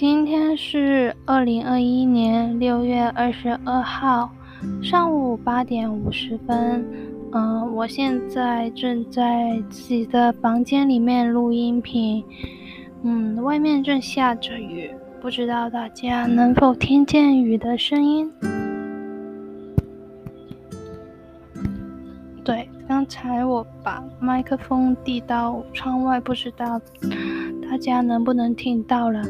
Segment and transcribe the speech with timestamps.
[0.00, 4.30] 今天是二零二一年六月二十二号
[4.80, 6.86] 上午八点五十分。
[7.32, 12.22] 嗯、我现在正在自己的房间里面录音频。
[13.02, 14.88] 嗯，外面正下着雨，
[15.20, 18.30] 不知道大家能否听见雨的声音？
[22.44, 26.80] 对，刚才我把麦克风递到窗外，不知道
[27.68, 29.20] 大家能不能听到了。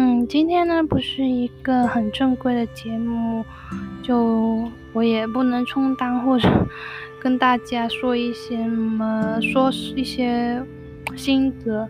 [0.00, 3.44] 嗯，今天呢不是一个很正规的节目，
[4.00, 6.48] 就我也不能充当或者
[7.18, 10.62] 跟大家说一些什么，说一些
[11.16, 11.88] 心得。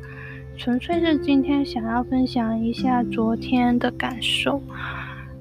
[0.57, 4.63] 纯粹是今天想要分享一下昨天的感受。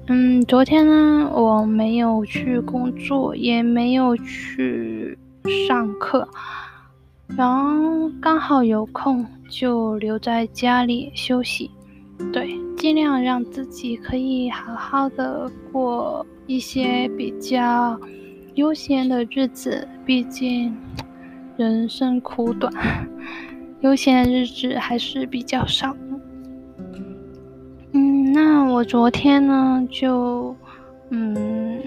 [0.08, 5.18] 嗯，昨天呢，我没有去工作，也没有去
[5.66, 6.28] 上课，
[7.34, 11.70] 然后刚好有空就留在家里休息。
[12.32, 17.98] 对，尽量让自己可以好好的过一些比较
[18.54, 20.74] 悠闲的日子，毕竟
[21.56, 22.72] 人生苦短。
[23.80, 25.98] 悠闲的日子还是比较少的。
[27.92, 30.54] 嗯，那我昨天呢，就
[31.10, 31.82] 嗯，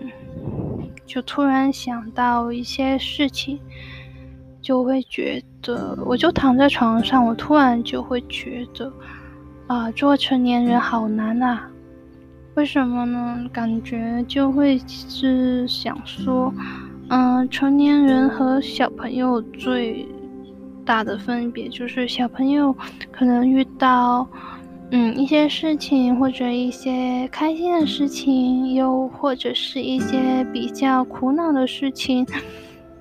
[1.05, 3.57] 就突然想到一些事情，
[4.61, 8.91] 就会觉得，我就躺在床上，我突然就会觉得，
[9.71, 11.65] 啊，做成年人好难啊！
[12.55, 13.47] 为什么呢？
[13.53, 16.53] 感觉就会是想说，
[17.07, 20.05] 嗯，成年人和小朋友最。
[20.83, 22.75] 大的分别就是小朋友
[23.11, 24.27] 可能遇到
[24.89, 32.25] 嗯一些事情，或者一些开心的事情，又或者是一些比较苦恼的事情，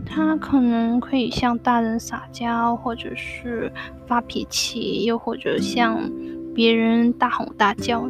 [0.04, 3.72] 他可能可以向大人撒娇，或者是
[4.06, 5.98] 发脾气，又或者像
[6.54, 8.08] 别人大吼大叫，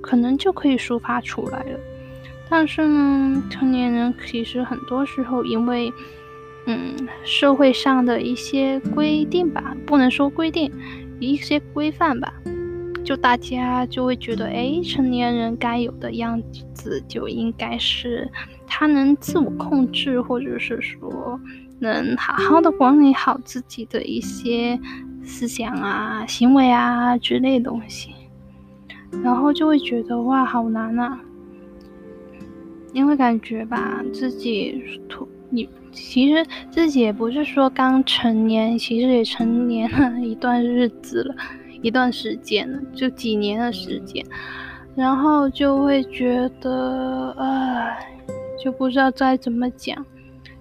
[0.00, 1.78] 可能就可以抒发出来了。
[2.50, 5.92] 但是呢，成年人其实很多时候因为
[6.66, 10.70] 嗯，社会上的一些规定吧，不能说规定，
[11.18, 12.32] 一些规范吧，
[13.04, 16.42] 就大家就会觉得，哎，成年人该有的样
[16.74, 18.30] 子就应该是
[18.66, 21.40] 他能自我控制，或者是说
[21.78, 24.78] 能好好的管理好自己的一些
[25.28, 28.10] 思想啊、行为啊之类的东西，
[29.22, 31.20] 然后就会觉得哇，好难啊，
[32.92, 34.82] 因为感觉吧，自己
[35.50, 35.68] 你。
[35.90, 41.34] 其实自己也不是说刚成年，其实也成年了一段日子了，
[41.82, 44.24] 一段时间了，就几年的时间，
[44.94, 48.06] 然后就会觉得，唉，
[48.62, 50.04] 就不知道该怎么讲。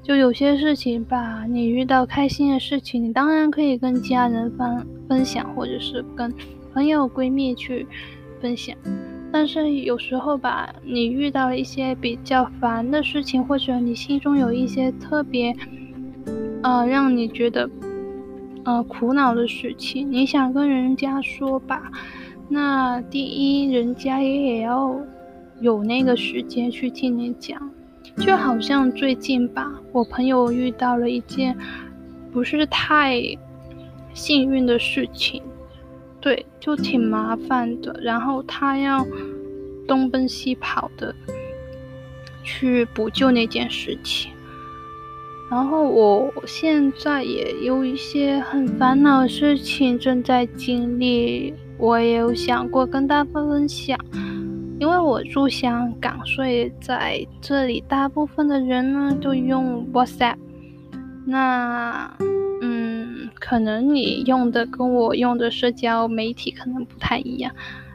[0.08, 6.34] 就有些事情吧，你遇到开心的事情，你当然可以跟家人分分享，或者是跟
[6.74, 7.86] 朋友闺蜜去
[8.40, 8.74] 分享。
[9.34, 15.54] 但是有时候吧，你遇到一些比较烦的事情，或者你心中有一些特别，
[16.64, 17.70] 呃，让你觉得，
[18.64, 21.92] 呃，苦恼的事情，你想跟人家说吧，
[22.48, 24.98] 那第一，人家也也要
[25.60, 27.62] 有那个时间去听你讲。
[28.18, 31.56] 就好像最近吧，我朋友遇到了一件
[32.34, 33.22] 不是太
[34.14, 35.42] 幸运的事情。
[36.20, 39.06] 对，就挺麻烦的，然后他要
[39.88, 41.16] 东奔西跑的
[42.44, 44.32] 去补救那件事情，
[45.50, 53.98] 然后我现在也有一些很烦恼的事情正在经历，我也有想过跟大家分享，
[54.80, 60.36] 因为我住香港，所以在这里大部分的人呢都用 WhatsApp，
[61.26, 62.12] 那。
[62.60, 67.54] 嗯可能你用的跟我用的社交媒体可能不太一样，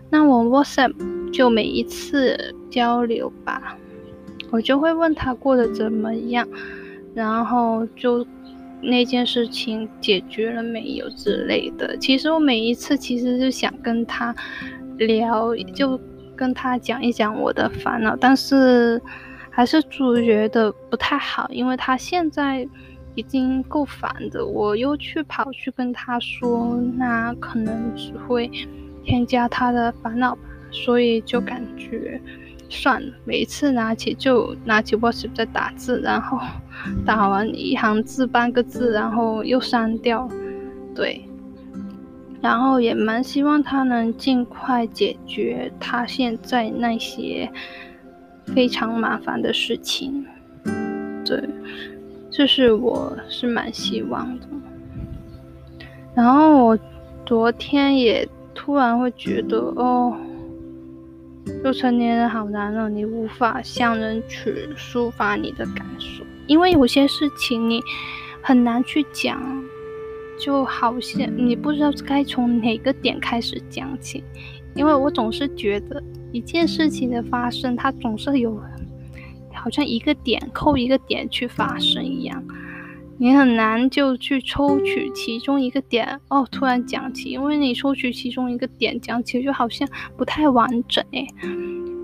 [0.09, 0.95] 那我 WhatsApp
[1.33, 3.77] 就每一次交流吧，
[4.51, 6.47] 我就会问他过得怎么样，
[7.13, 8.25] 然后就
[8.81, 11.97] 那件事情解决了没有之类的。
[11.97, 14.35] 其实我每一次其实就想跟他
[14.97, 15.99] 聊，就
[16.43, 19.01] 跟他讲一讲我的烦恼，但是
[19.51, 22.69] 还是主觉得不太好，因为他现在。
[23.15, 28.51] 已经够烦的，我又去跑去跟他说，那可能只会
[29.05, 30.41] 添加他的烦恼吧，
[30.71, 32.19] 所以就感觉
[32.71, 33.13] 算了。
[33.27, 36.39] 每一次拿起就拿起 WhatsApp 在打字，然后
[37.05, 40.27] 打完一行字半个字，然后又删掉。
[40.95, 41.23] 对，
[42.43, 47.51] 然后也蛮希望他能尽快解决他现在那些
[48.45, 50.27] 非常麻烦的事情。
[51.25, 51.49] 对。
[52.35, 54.47] 这是我是蛮希望的，
[56.15, 56.79] 然后我
[57.27, 60.17] 昨天也突然会觉得，哦，
[61.63, 67.83] 就成年人好难了，你无法向人去抒发你的感受，因为有些事情你
[68.41, 69.39] 很难去讲，
[70.39, 74.23] 就好像你不知道该从哪个点开始讲起。
[74.75, 76.03] 因为我总是觉得
[76.33, 78.59] 一件事情的发生，它总是有
[79.53, 82.43] 好像一个点扣一个点去发生一样。
[83.19, 89.87] 你很难就去抽取其中一个点哦，突然讲起，因为你抽取其中一个点讲起，就好像
[90.17, 91.29] 不太完整诶。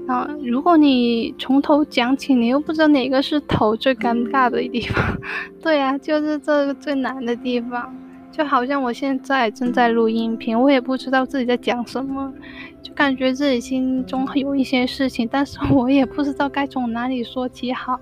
[0.06, 5.18] 啊，如果你从头讲起，你又不知道哪个是头，最尴尬的地方。
[5.60, 7.92] 对啊，就是这个最难的地方。
[8.38, 12.32] 就好像我现在正在录音频，我也不知道自己在讲什么，
[12.80, 17.98] 就感觉自己心中有一些事情，但是我也不知道该从哪里说起好。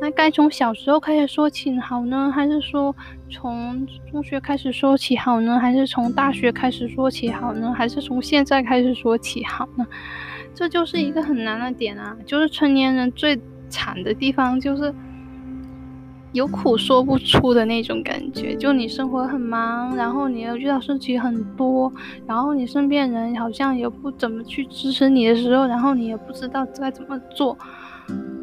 [0.00, 2.96] 那该从小时候开始说起好呢，还是说
[3.28, 9.86] 从中学开始说起好呢，还是从大学开始说起好呢，还是从现在开始说起好呢？
[10.54, 12.16] 这就是一个很难的点啊！
[12.24, 14.94] 就是成年人最惨的地方就是。
[16.32, 21.92] 有苦说不出的那种感觉，就你生活很忙，然后你又遇到事情很多，
[22.26, 27.58] 然后你身边人好像也不怎么去支持你的时候，然后你也不知道该怎么做，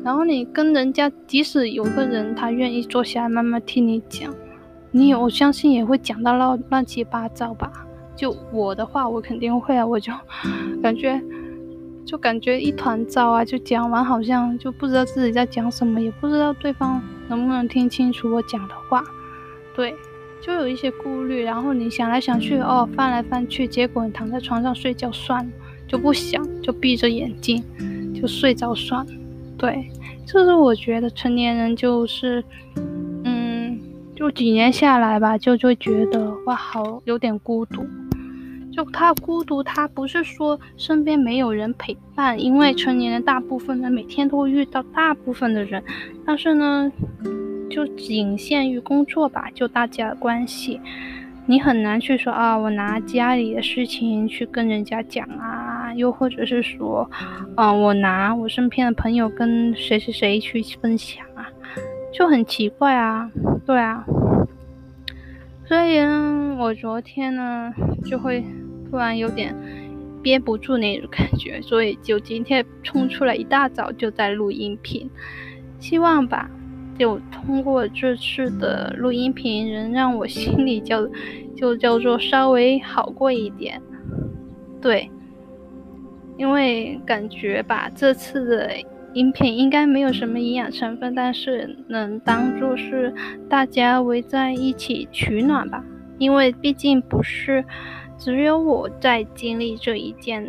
[0.04, 4.34] 然后你跟人家，即使有个人他愿意坐下来慢慢听你讲，
[4.92, 7.72] 你我相信也会讲到乱乱七八糟吧。
[8.16, 10.12] 就我的话，我肯定会啊，我就
[10.84, 11.22] 感觉。
[12.06, 13.44] 就感觉一团糟啊！
[13.44, 19.03] 就讲完好像就不知道自己在讲什么，也不知道对方能不能听清楚我讲的话。
[19.75, 19.95] 对，
[20.41, 21.44] 就有一些顾虑。
[21.44, 25.51] 然后你想来想去，哦，翻来翻去，结果你躺在床上睡觉算了，
[25.88, 27.63] 就不想，就闭着眼睛
[28.13, 29.12] 就睡着算了。
[29.57, 29.89] 对，
[30.25, 32.44] 就是我觉得成年人就是，
[33.24, 33.79] 嗯，
[34.15, 37.85] 就几年下来吧，就就会觉得哇，好有点孤独。
[38.77, 45.83] 就他孤独，他不是说身边没有人陪伴，因为成年人大部分人每天都会遇到大部分的人，
[46.24, 46.91] 但是呢，
[47.71, 50.79] 就仅限于工作吧，就大家的关系，
[51.47, 57.09] 你很难去说啊，我拿家里的事情去跟人家讲啊，又或者是说，
[57.56, 61.50] 啊，我拿我身边的朋友跟谁谁谁去分享啊，
[62.13, 63.31] 就很奇怪啊，
[63.65, 64.06] 对啊，
[65.65, 67.74] 所以呢，我昨天呢
[68.06, 68.45] 就会。
[68.89, 69.56] 突然有点
[70.22, 75.10] 憋不住那种感觉，所以就今天冲出来，一大早就在录音频。
[75.80, 76.50] 希望吧，
[76.98, 81.07] 就通过这次的录音频，能让我心里叫
[81.56, 83.81] 就叫做稍微好过一点。
[84.81, 85.10] 对，
[86.38, 88.72] 因为感觉吧，这次的
[89.13, 93.13] 音频应该没有什么营养成分，但是能当做是
[93.48, 95.84] 大家围在一起取暖吧。
[96.17, 97.63] 因为毕竟不是。
[98.19, 100.43] 只有我在经历这一件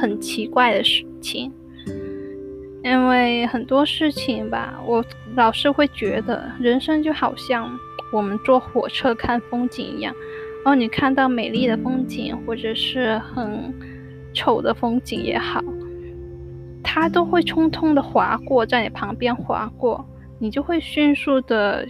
[0.00, 1.52] 很奇怪的事情，
[2.82, 5.04] 因为很多事情吧，我
[5.34, 7.70] 老是会觉得人生就好像
[8.10, 10.14] 我们坐火车看风景一样，
[10.64, 13.74] 哦，你看到美丽的风景或者是很
[14.32, 15.62] 丑的风景也好，
[16.82, 20.02] 它都会匆匆的划过，在你旁边划过，
[20.38, 21.86] 你就会迅速的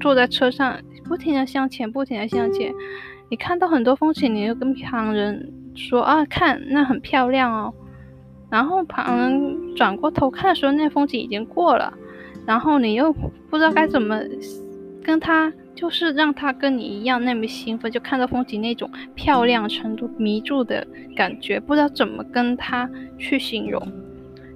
[0.00, 2.72] 坐在车上，不停的向前，不停的向前。
[3.28, 7.72] 你看到很多风景，你就跟旁人说啊，看那很漂亮哦。
[8.50, 11.92] 然后旁人转过头看的时候，那风景已经过了。
[12.44, 14.18] 然后你又不知道该怎么
[15.04, 20.84] 跟他，就是让他跟你一样那么兴奋，就看到风景那种漂亮程度、迷住的
[21.14, 23.80] 感觉，不知道怎么跟他去形容。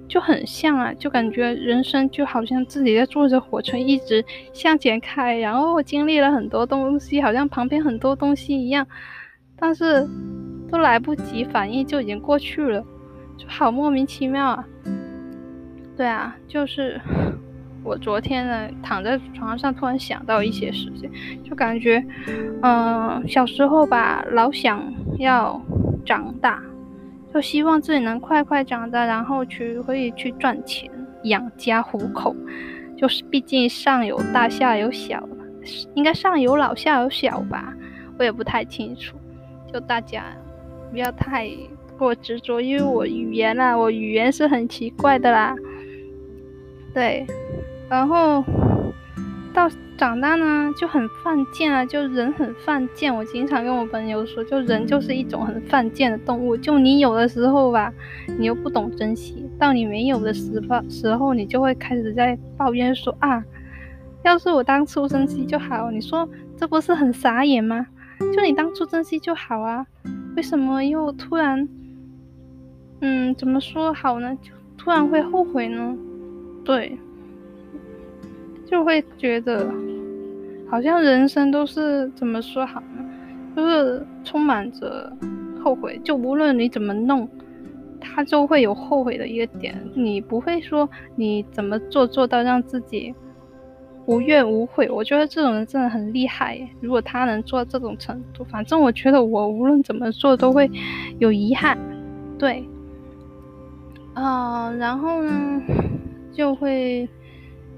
[0.07, 8.85] 就很像啊，就感觉人生就好像自己在坐着火车一直向前开，然后经历了很多东西，好像旁边很多东西一样，
[9.57, 10.07] 但是
[10.69, 12.83] 都来不及反应就已经过去了，
[13.37, 14.65] 就好莫名其妙啊。
[15.97, 16.99] 对啊，就是
[17.83, 21.09] 我昨天呢躺在床上突然想到一些事情，
[21.43, 22.05] 就感觉，
[22.61, 25.59] 嗯、小时候吧老想要
[26.05, 26.61] 长大。
[27.35, 30.89] 就希望自己能快快长大，然后去可以去赚钱
[31.23, 32.33] 养家糊口。
[32.95, 35.21] 就是毕竟上有大下有小，
[35.95, 37.73] 应该上有老下有小吧，
[38.17, 39.17] 我也不太清楚。
[39.73, 40.23] 就大家
[40.91, 41.49] 不要太
[41.97, 45.53] 过执着，因为我语言啦，我语言是很奇怪的啦。
[46.93, 47.27] 对，
[47.89, 48.45] 然后。
[49.55, 53.15] 到长大呢，就很犯贱啊，就人很犯贱。
[53.15, 56.57] 我经常跟我朋友说，就人就是一种很犯贱的动物。
[56.57, 57.93] 就你有的时候吧，
[58.37, 63.41] 你又不懂珍惜；到你没有的时候时候，你就会开始在抱怨说啊，
[64.23, 65.89] 要是我当初珍惜就好。
[65.89, 67.87] 你说这不是很傻眼吗？
[68.35, 69.87] 就你当初珍惜就好啊，
[70.35, 71.65] 为什么又突然
[72.99, 74.37] 嗯，怎么说好呢？
[74.41, 75.95] 就突然会后悔呢？
[76.65, 76.97] 对，
[78.65, 79.71] 就会觉得
[80.69, 83.05] 好像人生都是怎么说好呢？
[83.55, 85.11] 就是充满着
[85.63, 87.29] 后悔，就无论你怎么弄，
[88.01, 89.75] 他就会有后悔的一个点。
[89.93, 93.15] 你不会说你怎么做做到让自己
[94.07, 94.89] 无怨无悔。
[94.89, 96.59] 我觉得这种人真的很厉害。
[96.81, 100.69] 如果他能做到这种程度，反正我觉得我无论怎么做都会
[101.19, 101.77] 有遗憾。
[102.37, 102.67] 对，
[104.13, 105.61] 啊、然后呢，
[106.33, 107.07] 就会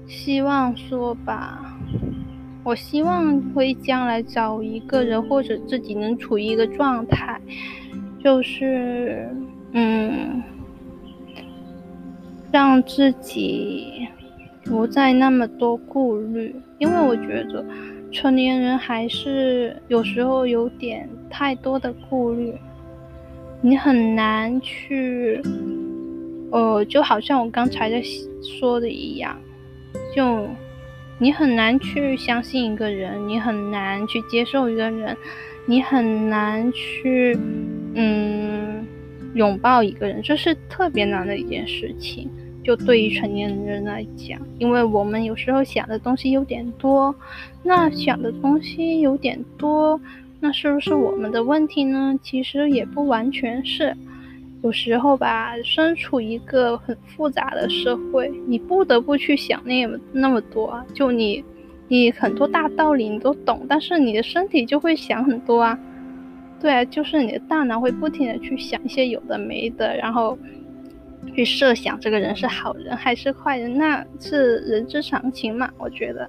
[0.08, 1.78] 希望说吧。
[2.64, 7.40] 我希望会将来找一个人，或者自己能处于一个状态，
[8.22, 9.30] 就是，
[9.72, 10.42] 嗯，
[12.52, 14.06] 让自己
[14.64, 17.64] 不再那么多顾虑，因为我觉得
[18.12, 22.52] 成年人还是有时候有点太多的顾虑，
[23.62, 25.40] 你很难去，
[26.50, 28.02] 呃，就好像我刚才在
[28.42, 29.34] 说的一样，
[30.14, 30.48] 就。
[31.20, 35.16] 你很难去相信一个人，你很难去接受一个人，
[35.66, 37.36] 你很难去，
[37.94, 38.86] 嗯，
[39.34, 42.30] 拥抱一个人，这是特别难的一件事情。
[42.62, 47.12] 就对于成年人来讲，因为我们有时候想的东西有点多，
[47.64, 50.00] 那想的东西有点多，
[50.38, 52.16] 那是不是我们的问题呢？
[52.22, 53.92] 其实也不完全是。
[54.62, 60.84] 有时候吧，身处一个很复杂的社会，你不得不去想那么那么多啊。
[60.92, 61.44] 就你，
[61.86, 65.78] 你很多大道理你都懂，但是你的身体就会想很多啊。
[66.60, 70.36] 对啊，就是你的大脑会不停的去想一些有的没的，然后
[71.34, 76.28] 去设想这个人是好人还是坏人，那是人之常情嘛，我觉得。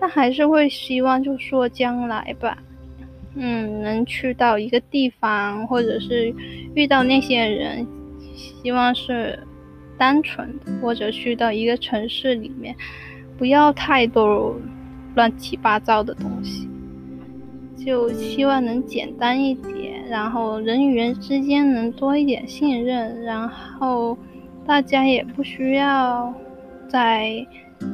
[0.00, 2.58] 但还是会希望，就说将来吧。
[3.34, 6.34] 嗯，能去到一个地方，或者是
[6.74, 7.86] 遇到那些人，
[8.34, 9.38] 希望是
[9.96, 12.74] 单纯的，或者去到一个城市里面，
[13.38, 14.56] 不要太多
[15.14, 16.68] 乱七八糟的东西，
[17.76, 24.18] 就希望能简单一点，然后人与人之间能多一点信任，然后
[24.66, 26.34] 大家也不需要
[26.88, 27.46] 再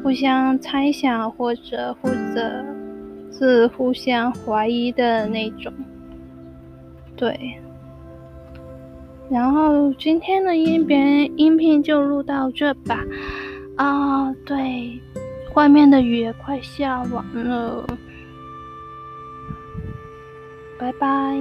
[0.02, 2.75] 互相猜想或者或者。
[3.33, 5.73] 是互相怀疑的那种，
[7.16, 7.59] 对。
[9.28, 13.04] 然后今天的音频音频就录到这吧。
[13.76, 15.00] 啊，对，
[15.54, 17.85] 外面的雨也快下完了，
[20.78, 21.37] 拜拜。